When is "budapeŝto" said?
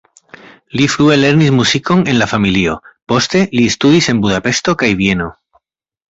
4.27-4.75